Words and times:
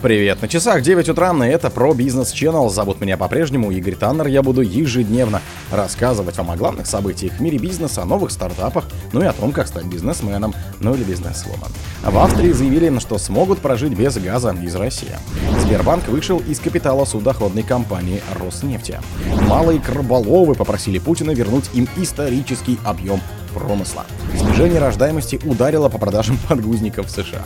Привет, 0.00 0.40
на 0.42 0.46
часах 0.46 0.82
9 0.82 1.08
утра, 1.08 1.34
и 1.44 1.48
это 1.50 1.70
про 1.70 1.92
бизнес 1.92 2.32
Channel. 2.32 2.70
Зовут 2.70 3.00
меня 3.00 3.16
по-прежнему 3.16 3.72
Игорь 3.72 3.96
Таннер. 3.96 4.28
Я 4.28 4.44
буду 4.44 4.60
ежедневно 4.60 5.42
рассказывать 5.72 6.38
вам 6.38 6.52
о 6.52 6.56
главных 6.56 6.86
событиях 6.86 7.32
в 7.32 7.40
мире 7.40 7.58
бизнеса, 7.58 8.02
о 8.02 8.04
новых 8.04 8.30
стартапах, 8.30 8.84
ну 9.12 9.22
и 9.22 9.26
о 9.26 9.32
том, 9.32 9.50
как 9.50 9.66
стать 9.66 9.86
бизнесменом, 9.86 10.54
ну 10.78 10.94
или 10.94 11.02
бизнесвумен. 11.02 11.66
В 12.04 12.16
Австрии 12.16 12.52
заявили, 12.52 12.96
что 13.00 13.18
смогут 13.18 13.58
прожить 13.58 13.92
без 13.92 14.16
газа 14.18 14.56
из 14.62 14.76
России. 14.76 15.16
Сбербанк 15.62 16.06
вышел 16.06 16.38
из 16.38 16.60
капитала 16.60 17.04
судоходной 17.04 17.64
компании 17.64 18.22
Роснефти. 18.38 19.00
Малые 19.48 19.80
краболовы 19.80 20.54
попросили 20.54 21.00
Путина 21.00 21.32
вернуть 21.32 21.70
им 21.74 21.88
исторический 21.96 22.78
объем 22.84 23.20
промысла. 23.52 24.06
Снижение 24.58 24.80
рождаемости 24.80 25.38
ударило 25.44 25.88
по 25.88 25.98
продажам 25.98 26.36
подгузников 26.48 27.06
в 27.06 27.10
США. 27.10 27.44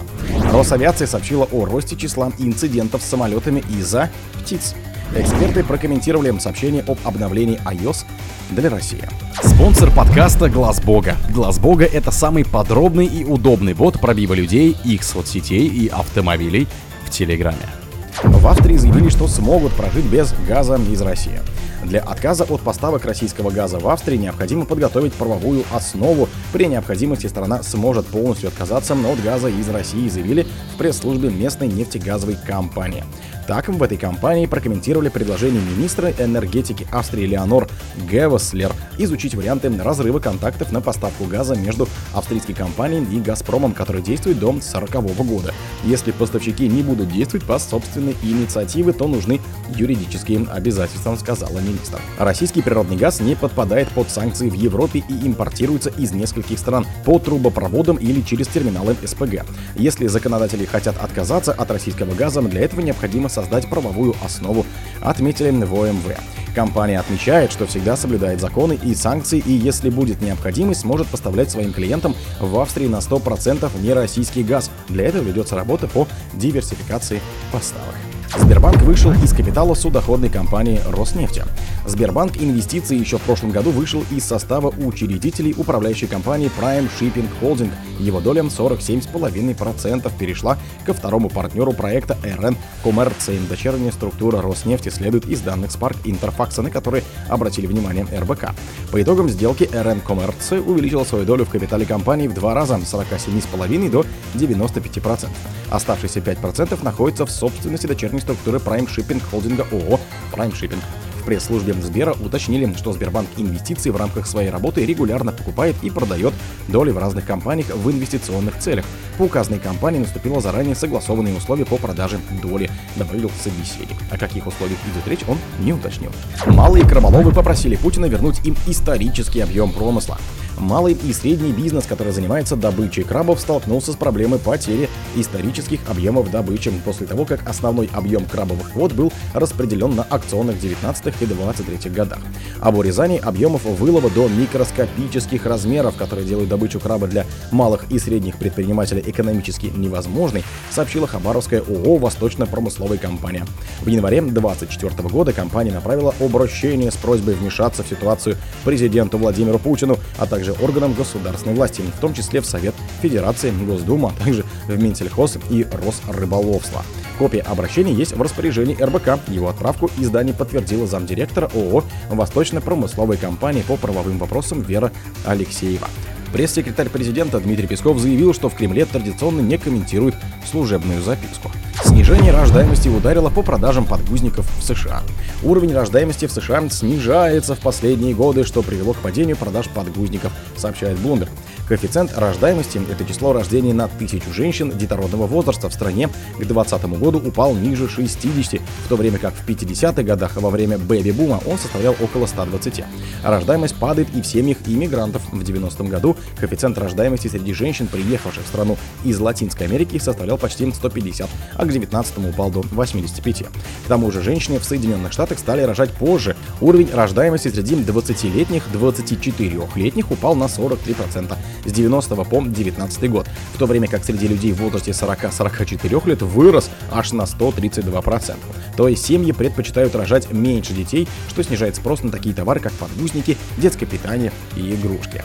Росавиация 0.50 1.06
сообщила 1.06 1.46
о 1.52 1.66
росте 1.66 1.94
числа 1.94 2.32
инцидентов 2.38 3.02
с 3.02 3.04
самолетами 3.04 3.62
из-за 3.68 4.08
птиц. 4.40 4.74
Эксперты 5.14 5.62
прокомментировали 5.62 6.32
сообщение 6.38 6.82
об 6.88 6.96
обновлении 7.04 7.60
iOS 7.66 8.06
для 8.48 8.70
России. 8.70 9.06
Спонсор 9.42 9.90
подкаста 9.94 10.48
Глаз 10.48 10.80
Бога. 10.80 11.16
Глаз 11.28 11.58
Бога 11.58 11.84
это 11.84 12.10
самый 12.10 12.46
подробный 12.46 13.04
и 13.04 13.24
удобный 13.24 13.74
бот 13.74 14.00
пробива 14.00 14.32
людей, 14.32 14.74
их 14.82 15.04
соцсетей 15.04 15.66
и 15.66 15.88
автомобилей 15.88 16.66
в 17.04 17.10
Телеграме. 17.10 17.81
В 18.20 18.46
Австрии 18.46 18.76
заявили, 18.76 19.08
что 19.08 19.26
смогут 19.26 19.72
прожить 19.72 20.04
без 20.04 20.34
газа 20.46 20.76
из 20.76 21.00
России. 21.00 21.40
Для 21.82 22.00
отказа 22.00 22.44
от 22.44 22.60
поставок 22.60 23.04
российского 23.04 23.50
газа 23.50 23.78
в 23.78 23.88
Австрии 23.88 24.16
необходимо 24.16 24.66
подготовить 24.66 25.14
правовую 25.14 25.64
основу. 25.72 26.28
При 26.52 26.66
необходимости 26.66 27.26
страна 27.26 27.62
сможет 27.62 28.06
полностью 28.06 28.48
отказаться 28.48 28.94
от 28.94 29.22
газа 29.22 29.48
из 29.48 29.68
России, 29.68 30.08
заявили 30.08 30.46
в 30.74 30.78
пресс-службе 30.78 31.30
местной 31.30 31.68
нефтегазовой 31.68 32.36
компании. 32.46 33.04
Так, 33.46 33.68
в 33.68 33.82
этой 33.82 33.98
компании 33.98 34.46
прокомментировали 34.46 35.08
предложение 35.08 35.60
министра 35.60 36.12
энергетики 36.16 36.86
Австрии 36.92 37.26
Леонор 37.26 37.68
Гевеслер 38.08 38.72
изучить 38.98 39.34
варианты 39.34 39.70
разрыва 39.82 40.20
контактов 40.20 40.70
на 40.70 40.80
поставку 40.80 41.24
газа 41.24 41.56
между 41.56 41.88
австрийской 42.14 42.54
компанией 42.54 43.04
и 43.12 43.20
«Газпромом», 43.20 43.72
который 43.72 44.00
действует 44.00 44.38
до 44.38 44.50
1940 44.50 45.26
года. 45.26 45.52
Если 45.82 46.12
поставщики 46.12 46.68
не 46.68 46.82
будут 46.82 47.10
действовать 47.10 47.44
по 47.44 47.58
собственной 48.02 48.16
инициативе, 48.22 48.92
то 48.92 49.06
нужны 49.06 49.40
юридические 49.76 50.46
обязательства, 50.50 51.16
сказала 51.16 51.58
министр. 51.58 52.00
Российский 52.18 52.62
природный 52.62 52.96
газ 52.96 53.20
не 53.20 53.34
подпадает 53.34 53.88
под 53.88 54.10
санкции 54.10 54.48
в 54.48 54.54
Европе 54.54 55.02
и 55.08 55.26
импортируется 55.26 55.90
из 55.90 56.12
нескольких 56.12 56.58
стран 56.58 56.86
по 57.04 57.18
трубопроводам 57.18 57.96
или 57.96 58.20
через 58.22 58.48
терминалы 58.48 58.96
СПГ. 59.04 59.44
Если 59.76 60.06
законодатели 60.06 60.64
хотят 60.64 60.96
отказаться 61.02 61.52
от 61.52 61.70
российского 61.70 62.14
газа, 62.14 62.42
для 62.42 62.62
этого 62.62 62.80
необходимо 62.80 63.28
создать 63.28 63.68
правовую 63.68 64.14
основу, 64.24 64.66
отметили 65.00 65.50
в 65.50 65.74
ОМВ. 65.74 66.41
Компания 66.54 67.00
отмечает, 67.00 67.50
что 67.50 67.66
всегда 67.66 67.96
соблюдает 67.96 68.40
законы 68.40 68.78
и 68.82 68.94
санкции, 68.94 69.42
и 69.44 69.52
если 69.52 69.88
будет 69.88 70.20
необходимость, 70.20 70.80
сможет 70.80 71.08
поставлять 71.08 71.50
своим 71.50 71.72
клиентам 71.72 72.14
в 72.40 72.58
Австрии 72.58 72.86
на 72.86 72.98
100% 72.98 73.70
нероссийский 73.80 74.42
газ. 74.42 74.70
Для 74.88 75.06
этого 75.06 75.22
ведется 75.22 75.56
работа 75.56 75.88
по 75.88 76.06
диверсификации 76.34 77.20
поставок. 77.50 77.94
Сбербанк 78.38 78.80
вышел 78.82 79.12
из 79.12 79.32
капитала 79.34 79.74
судоходной 79.74 80.30
компании 80.30 80.80
Роснефти. 80.90 81.44
Сбербанк 81.86 82.38
Инвестиции 82.38 82.96
еще 82.96 83.18
в 83.18 83.22
прошлом 83.22 83.50
году 83.50 83.70
вышел 83.70 84.02
из 84.10 84.24
состава 84.24 84.68
учредителей 84.68 85.54
управляющей 85.56 86.06
компании 86.06 86.50
Prime 86.58 86.88
Shipping 86.98 87.28
Holding. 87.40 87.70
Его 87.98 88.20
доля 88.20 88.42
47,5% 88.42 90.10
перешла 90.18 90.56
ко 90.86 90.94
второму 90.94 91.28
партнеру 91.28 91.72
проекта 91.72 92.16
РН 92.24 92.56
Коммерция. 92.82 93.38
Дочерняя 93.48 93.92
структура 93.92 94.40
Роснефти 94.40 94.88
следует 94.88 95.26
из 95.26 95.40
данных 95.40 95.70
Spark 95.70 95.96
Интерфакса, 96.04 96.62
на 96.62 96.70
которые 96.70 97.04
обратили 97.28 97.66
внимание 97.66 98.06
РБК. 98.10 98.52
По 98.90 99.02
итогам 99.02 99.28
сделки 99.28 99.68
РН 99.72 100.00
Коммерция 100.00 100.60
увеличила 100.60 101.04
свою 101.04 101.26
долю 101.26 101.44
в 101.44 101.50
капитале 101.50 101.84
компании 101.84 102.28
в 102.28 102.34
два 102.34 102.54
раза 102.54 102.78
с 102.78 102.94
47,5 102.94 103.90
до 103.90 104.06
95%. 104.34 105.28
Оставшиеся 105.70 106.20
5% 106.20 106.82
находятся 106.82 107.26
в 107.26 107.30
собственности 107.30 107.86
дочерней 107.86 108.21
структуры 108.22 108.58
Prime 108.58 108.88
Shipping 108.88 109.20
холдинга 109.30 109.66
ООО 109.70 110.00
Prime 110.32 110.52
Shipping. 110.52 110.80
В 111.22 111.24
пресс-службе 111.24 111.72
Сбера 111.74 112.14
уточнили, 112.14 112.74
что 112.76 112.92
Сбербанк 112.92 113.28
Инвестиции 113.36 113.90
в 113.90 113.96
рамках 113.96 114.26
своей 114.26 114.50
работы 114.50 114.84
регулярно 114.84 115.30
покупает 115.30 115.76
и 115.82 115.88
продает 115.88 116.34
доли 116.66 116.90
в 116.90 116.98
разных 116.98 117.24
компаниях 117.24 117.68
в 117.68 117.90
инвестиционных 117.92 118.58
целях. 118.58 118.84
По 119.18 119.22
указанной 119.22 119.60
компании 119.60 120.00
наступило 120.00 120.40
заранее 120.40 120.74
согласованные 120.74 121.36
условия 121.36 121.64
по 121.64 121.76
продаже 121.76 122.18
доли, 122.42 122.68
добавил 122.96 123.30
собеседник. 123.40 123.96
О 124.10 124.18
каких 124.18 124.48
условиях 124.48 124.80
идет 124.92 125.06
речь, 125.06 125.28
он 125.28 125.38
не 125.60 125.72
уточнил. 125.72 126.10
Малые 126.46 126.84
краболовы 126.84 127.30
попросили 127.30 127.76
Путина 127.76 128.06
вернуть 128.06 128.44
им 128.44 128.56
исторический 128.66 129.42
объем 129.42 129.70
промысла. 129.70 130.18
Малый 130.58 130.94
и 130.94 131.12
средний 131.12 131.52
бизнес, 131.52 131.86
который 131.86 132.12
занимается 132.12 132.56
добычей 132.56 133.04
крабов, 133.04 133.40
столкнулся 133.40 133.92
с 133.92 133.96
проблемой 133.96 134.38
потери 134.38 134.88
исторических 135.16 135.80
объемов 135.88 136.30
добычи 136.30 136.72
после 136.84 137.06
того, 137.06 137.24
как 137.24 137.48
основной 137.48 137.88
объем 137.92 138.24
крабовых 138.24 138.74
вод 138.74 138.92
был 138.92 139.12
распределен 139.34 139.94
на 139.94 140.02
акционных 140.02 140.60
19 140.60 141.14
и 141.20 141.26
23 141.26 141.90
годах. 141.90 142.20
Об 142.60 142.78
урезании 142.78 143.18
объемов 143.18 143.64
вылова 143.64 144.10
до 144.10 144.28
микроскопических 144.28 145.46
размеров, 145.46 145.96
которые 145.96 146.26
делают 146.26 146.48
добычу 146.48 146.80
краба 146.80 147.06
для 147.06 147.26
малых 147.50 147.90
и 147.90 147.98
средних 147.98 148.36
предпринимателей 148.36 149.02
экономически 149.04 149.66
невозможной, 149.66 150.44
сообщила 150.70 151.06
Хабаровская 151.06 151.60
ООО 151.60 151.96
«Восточно-промысловая 151.98 152.98
компания». 152.98 153.44
В 153.80 153.88
январе 153.88 154.20
2024 154.20 155.08
года 155.08 155.32
компания 155.32 155.72
направила 155.72 156.14
обращение 156.20 156.90
с 156.90 156.96
просьбой 156.96 157.34
вмешаться 157.34 157.82
в 157.82 157.88
ситуацию 157.88 158.36
президенту 158.64 159.18
Владимиру 159.18 159.58
Путину, 159.58 159.98
а 160.18 160.26
также 160.26 160.52
органам 160.52 160.94
государственной 160.94 161.54
власти, 161.54 161.82
в 161.82 162.00
том 162.00 162.14
числе 162.14 162.40
в 162.40 162.46
Совет 162.46 162.74
Федерации, 163.00 163.50
Госдума, 163.50 164.12
а 164.18 164.24
также 164.24 164.44
в 164.68 164.80
Минсельхоз 164.80 165.38
и 165.50 165.66
Росрыболовство. 165.70 166.82
Копия 167.18 167.40
обращения 167.40 167.92
есть 167.92 168.16
в 168.16 168.22
распоряжении 168.22 168.80
РБК. 168.80 169.28
Его 169.28 169.48
отправку 169.48 169.90
издание 169.98 170.34
подтвердила 170.34 170.86
замдиректора 170.86 171.50
ООО 171.54 171.84
«Восточно-промысловой 172.10 173.16
компании 173.16 173.62
по 173.62 173.76
правовым 173.76 174.18
вопросам» 174.18 174.62
Вера 174.62 174.92
Алексеева. 175.24 175.88
Пресс-секретарь 176.32 176.88
президента 176.88 177.38
Дмитрий 177.40 177.66
Песков 177.66 177.98
заявил, 177.98 178.32
что 178.32 178.48
в 178.48 178.54
Кремле 178.54 178.86
традиционно 178.86 179.42
не 179.42 179.58
комментируют 179.58 180.14
служебную 180.50 181.02
записку. 181.02 181.50
Снижение 181.84 182.32
рождаемости 182.32 182.88
ударило 182.88 183.28
по 183.28 183.42
продажам 183.42 183.84
подгузников 183.84 184.50
в 184.58 184.62
США. 184.62 185.02
Уровень 185.42 185.74
рождаемости 185.74 186.26
в 186.26 186.32
США 186.32 186.66
снижается 186.70 187.54
в 187.54 187.58
последние 187.58 188.14
годы, 188.14 188.44
что 188.44 188.62
привело 188.62 188.94
к 188.94 188.98
падению 188.98 189.36
продаж 189.36 189.68
подгузников, 189.68 190.32
сообщает 190.56 190.96
Bloomberg. 190.98 191.28
Коэффициент 191.72 192.12
рождаемости– 192.18 192.78
это 192.90 193.02
число 193.06 193.32
рождений 193.32 193.72
на 193.72 193.88
тысячу 193.88 194.30
женщин 194.30 194.76
детородного 194.76 195.26
возраста 195.26 195.70
в 195.70 195.72
стране 195.72 196.08
к 196.08 196.44
2020 196.44 196.84
году 197.00 197.18
упал 197.18 197.54
ниже 197.54 197.88
60, 197.88 198.60
в 198.60 198.88
то 198.90 198.96
время 198.96 199.18
как 199.18 199.32
в 199.32 199.48
50-х 199.48 200.02
годах 200.02 200.36
во 200.36 200.50
время 200.50 200.76
бэби-бума 200.76 201.40
он 201.46 201.56
составлял 201.56 201.96
около 201.98 202.26
120. 202.26 202.84
рождаемость 203.24 203.76
падает 203.76 204.08
и 204.14 204.20
в 204.20 204.26
семьях 204.26 204.58
иммигрантов. 204.66 205.22
В 205.32 205.40
90-м 205.40 205.88
году 205.88 206.14
коэффициент 206.38 206.76
рождаемости 206.76 207.28
среди 207.28 207.54
женщин, 207.54 207.86
приехавших 207.86 208.44
в 208.44 208.48
страну 208.48 208.76
из 209.02 209.18
Латинской 209.18 209.66
Америки, 209.66 209.96
составлял 209.96 210.36
почти 210.36 210.70
150, 210.70 211.30
а 211.54 211.64
к 211.64 211.70
19-му 211.70 212.28
упал 212.28 212.50
до 212.50 212.60
85. 212.60 213.44
К 213.44 213.88
тому 213.88 214.10
же 214.10 214.20
женщины 214.20 214.58
в 214.58 214.64
Соединенных 214.64 215.14
Штатах 215.14 215.38
стали 215.38 215.62
рожать 215.62 215.92
позже. 215.92 216.36
Уровень 216.60 216.90
рождаемости 216.92 217.48
среди 217.48 217.76
20-летних, 217.76 218.64
24-летних 218.74 220.10
упал 220.10 220.34
на 220.34 220.44
43% 220.44 221.34
с 221.64 221.72
90 221.72 222.14
по 222.16 222.42
19 222.42 223.10
год, 223.10 223.26
в 223.54 223.58
то 223.58 223.66
время 223.66 223.88
как 223.88 224.04
среди 224.04 224.28
людей 224.28 224.52
в 224.52 224.56
возрасте 224.56 224.92
40-44 224.92 226.08
лет 226.08 226.22
вырос 226.22 226.70
аж 226.90 227.12
на 227.12 227.22
132%. 227.22 228.36
То 228.76 228.88
есть 228.88 229.04
семьи 229.04 229.32
предпочитают 229.32 229.94
рожать 229.94 230.32
меньше 230.32 230.72
детей, 230.72 231.08
что 231.28 231.42
снижает 231.42 231.76
спрос 231.76 232.02
на 232.02 232.10
такие 232.10 232.34
товары, 232.34 232.60
как 232.60 232.72
подгузники, 232.72 233.36
детское 233.58 233.86
питание 233.86 234.32
и 234.56 234.74
игрушки. 234.74 235.22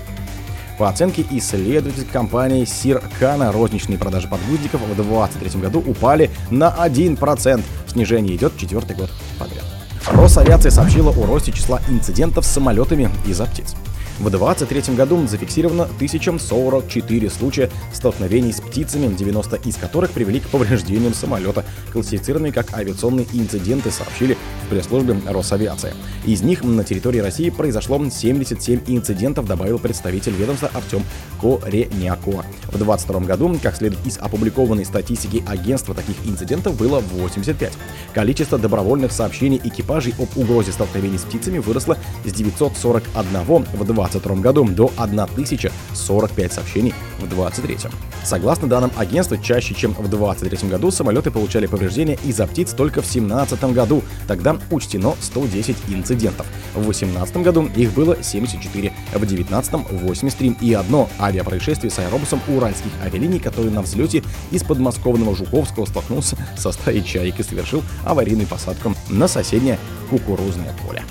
По 0.78 0.90
оценке 0.90 1.26
исследовательской 1.32 2.12
компании 2.14 2.64
Сиркана, 2.64 3.52
розничные 3.52 3.98
продажи 3.98 4.28
подгузников 4.28 4.82
в 4.82 4.96
2023 4.96 5.60
году 5.60 5.80
упали 5.80 6.30
на 6.52 6.70
1%. 6.70 7.64
Снижение 7.88 8.36
идет 8.36 8.58
четвертый 8.58 8.96
год 8.96 9.10
подряд. 9.40 9.66
Росавиация 10.06 10.72
сообщила 10.72 11.10
о 11.10 11.26
росте 11.26 11.52
числа 11.52 11.82
инцидентов 11.90 12.46
с 12.46 12.50
самолетами 12.52 13.10
из-за 13.26 13.46
птиц. 13.46 13.76
В 14.20 14.30
2023 14.32 14.96
году 14.96 15.28
зафиксировано 15.28 15.84
1044 15.84 17.30
случая 17.30 17.70
столкновений 17.94 18.52
с 18.52 18.60
птицами, 18.60 19.14
90 19.16 19.58
из 19.58 19.76
которых 19.76 20.10
привели 20.10 20.40
к 20.40 20.48
повреждениям 20.50 21.14
самолета, 21.14 21.64
классифицированные 21.94 22.52
как 22.52 22.74
авиационные 22.74 23.28
инциденты, 23.34 23.92
сообщили 23.92 24.36
в 24.66 24.70
пресс-службе 24.70 25.18
Росавиации. 25.28 25.94
Из 26.26 26.42
них 26.42 26.64
на 26.64 26.84
территории 26.84 27.20
России 27.20 27.52
произошло 27.52 28.04
77 28.10 28.82
инцидентов, 28.88 29.46
добавил 29.46 29.78
представитель 29.78 30.34
ведомства 30.34 30.72
Артем 30.74 31.04
Кореняко. 31.40 32.44
В 32.68 32.78
2022 32.78 33.20
году, 33.22 33.60
как 33.62 33.76
следует 33.76 34.06
из 34.06 34.18
опубликованной 34.18 34.86
статистики 34.86 35.44
агентства, 35.48 35.94
таких 35.94 36.16
инцидентов 36.26 36.76
было 36.76 37.00
85. 37.00 37.74
Количество 38.14 38.58
добровольных 38.58 39.12
сообщений 39.12 39.62
экипажей 39.64 40.16
об 40.18 40.36
угрозе 40.36 40.72
столкновений 40.72 41.20
с 41.20 41.22
птицами 41.22 41.60
выросло 41.60 41.98
с 42.26 42.34
941 42.34 43.66
в 43.74 43.86
2022 44.12 44.42
году 44.42 44.66
до 44.66 44.92
1045 44.98 46.54
сообщений 46.54 46.94
в 47.20 47.28
2023. 47.28 47.90
Согласно 48.24 48.68
данным 48.68 48.92
агентства, 48.98 49.38
чаще, 49.38 49.74
чем 49.74 49.94
в 49.94 50.08
2023 50.10 50.70
году 50.70 50.92
самолеты 50.92 51.32
получали 51.32 51.66
повреждения 51.66 52.18
из-за 52.24 52.46
птиц 52.46 52.74
только 52.74 53.02
в 53.02 53.12
2017 53.12 53.64
году. 53.74 54.04
Тогда 54.28 54.58
учтено 54.70 55.16
110 55.22 55.76
инцидентов. 55.90 56.46
В 56.74 56.82
2018 56.82 57.38
году 57.38 57.70
их 57.76 57.94
было 57.94 58.22
74, 58.22 58.94
в 59.14 59.20
2019 59.20 59.92
83 59.92 60.58
и 60.62 60.74
одно 60.74 61.10
авиапроисшествие 61.20 61.92
с 61.92 62.00
аэробусом 62.00 62.42
уральских 62.48 62.92
авиалиний, 63.04 63.40
который 63.40 63.72
на 63.72 63.82
взлете 63.82 64.24
из 64.52 64.64
подмосковного 64.64 65.36
Жуковского 65.36 65.86
столкнулся 65.86 66.38
со 66.58 66.72
стаей 66.72 67.04
чаек 67.04 67.40
и 67.40 67.44
совершил 67.44 67.84
аварийную 68.06 68.48
посадку 68.48 68.94
на 69.10 69.28
соседнее 69.28 69.80
кукурузное 70.10 70.74
поле. 70.86 71.04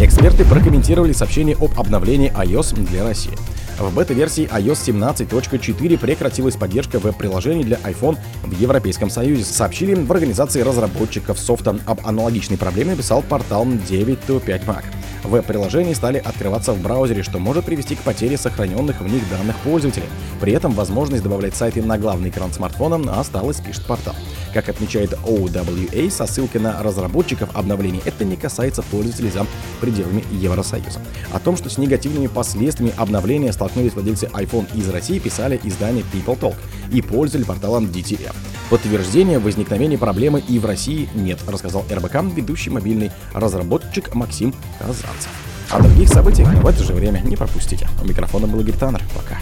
Эксперты 0.00 0.44
прокомментировали 0.44 1.12
сообщение 1.12 1.56
об 1.56 1.78
обновлении 1.78 2.32
iOS 2.32 2.74
для 2.88 3.04
России. 3.04 3.32
В 3.80 3.94
бета-версии 3.94 4.46
iOS 4.46 4.92
17.4 5.26 5.96
прекратилась 5.96 6.54
поддержка 6.54 6.98
веб-приложений 6.98 7.64
для 7.64 7.78
iPhone 7.78 8.18
в 8.44 8.60
Европейском 8.60 9.08
Союзе. 9.08 9.42
Сообщили 9.44 9.94
в 9.94 10.12
организации 10.12 10.60
разработчиков 10.60 11.38
софта. 11.38 11.78
Об 11.86 12.06
аналогичной 12.06 12.58
проблеме 12.58 12.94
писал 12.94 13.22
портал 13.22 13.64
9to5Mac. 13.64 14.84
Веб-приложения 15.24 15.94
стали 15.94 16.18
открываться 16.18 16.72
в 16.72 16.80
браузере, 16.80 17.22
что 17.22 17.38
может 17.38 17.64
привести 17.64 17.94
к 17.94 18.00
потере 18.00 18.36
сохраненных 18.36 19.00
в 19.00 19.06
них 19.10 19.28
данных 19.30 19.56
пользователей. 19.58 20.06
При 20.40 20.52
этом 20.52 20.72
возможность 20.72 21.22
добавлять 21.22 21.54
сайты 21.54 21.82
на 21.82 21.98
главный 21.98 22.30
экран 22.30 22.52
смартфона 22.52 23.18
осталась, 23.18 23.60
пишет 23.60 23.86
портал. 23.86 24.14
Как 24.54 24.68
отмечает 24.68 25.12
OWA 25.24 26.10
со 26.10 26.26
ссылкой 26.26 26.60
на 26.60 26.82
разработчиков 26.82 27.50
обновлений, 27.54 28.02
это 28.04 28.24
не 28.24 28.36
касается 28.36 28.82
пользователей 28.82 29.30
за 29.30 29.46
пределами 29.80 30.24
Евросоюза. 30.32 31.00
О 31.32 31.38
том, 31.38 31.56
что 31.56 31.68
с 31.70 31.78
негативными 31.78 32.26
последствиями 32.26 32.94
обновления 32.96 33.52
столкнулись 33.70 33.94
владельцы 33.94 34.26
iPhone 34.32 34.66
из 34.76 34.88
России, 34.88 35.18
писали 35.18 35.60
издание 35.62 36.04
People 36.12 36.38
Talk 36.38 36.56
и 36.92 37.00
пользователи 37.00 37.46
порталом 37.46 37.84
DTF. 37.84 38.34
Подтверждения 38.68 39.38
возникновения 39.38 39.96
проблемы 39.96 40.42
и 40.46 40.58
в 40.58 40.66
России 40.66 41.08
нет, 41.14 41.38
рассказал 41.46 41.84
РБК 41.90 42.16
ведущий 42.34 42.70
мобильный 42.70 43.12
разработчик 43.32 44.14
Максим 44.14 44.52
Казанцев. 44.78 45.30
О 45.70 45.80
других 45.80 46.08
событиях 46.08 46.52
в 46.52 46.66
это 46.66 46.82
же 46.82 46.92
время 46.92 47.20
не 47.20 47.36
пропустите. 47.36 47.86
У 48.02 48.06
микрофона 48.06 48.48
был 48.48 48.60
Игорь 48.60 48.76
Таннер. 48.76 49.02
Пока. 49.14 49.38